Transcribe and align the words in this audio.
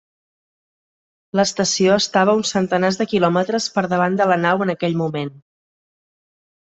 L'estació 1.39 1.97
estava 2.03 2.33
a 2.33 2.39
uns 2.39 2.53
centenars 2.55 2.97
de 3.01 3.07
quilòmetres 3.11 3.67
per 3.75 3.83
davant 3.91 4.17
de 4.23 4.27
la 4.31 4.39
nau 4.47 4.65
en 4.67 4.73
aquell 4.75 4.97
moment. 5.03 5.31